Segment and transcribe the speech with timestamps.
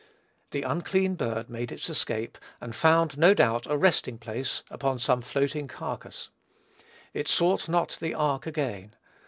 [0.49, 5.21] The unclean bird made its escape, and found, no doubt, a resting place upon some
[5.21, 6.31] floating carcase.
[7.13, 8.95] It sought not the ark again.